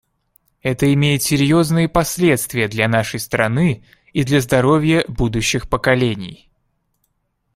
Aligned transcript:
Это 0.63 0.91
имеет 0.95 1.21
серьезные 1.21 1.87
последствия 1.87 2.67
для 2.67 2.87
нашей 2.87 3.19
страны 3.19 3.85
и 4.13 4.23
для 4.23 4.41
здоровья 4.41 5.05
будущих 5.07 5.69
поколений. 5.69 6.49